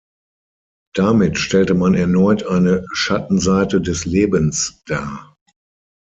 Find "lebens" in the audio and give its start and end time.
4.03-4.81